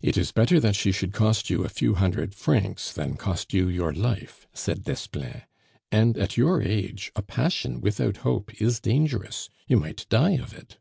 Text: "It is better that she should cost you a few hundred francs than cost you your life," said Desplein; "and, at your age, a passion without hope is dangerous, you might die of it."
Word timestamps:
"It 0.00 0.16
is 0.16 0.32
better 0.32 0.58
that 0.58 0.74
she 0.74 0.90
should 0.90 1.12
cost 1.12 1.48
you 1.48 1.62
a 1.62 1.68
few 1.68 1.94
hundred 1.94 2.34
francs 2.34 2.92
than 2.92 3.14
cost 3.16 3.54
you 3.54 3.68
your 3.68 3.92
life," 3.92 4.48
said 4.52 4.82
Desplein; 4.82 5.42
"and, 5.92 6.18
at 6.18 6.36
your 6.36 6.60
age, 6.60 7.12
a 7.14 7.22
passion 7.22 7.80
without 7.80 8.16
hope 8.26 8.60
is 8.60 8.80
dangerous, 8.80 9.48
you 9.68 9.76
might 9.76 10.08
die 10.08 10.38
of 10.38 10.52
it." 10.54 10.78